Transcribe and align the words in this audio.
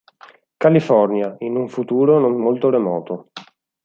California, 0.57 1.35
in 1.41 1.55
un 1.55 1.67
futuro 1.69 2.17
non 2.17 2.35
molto 2.35 2.71
remoto. 2.71 3.29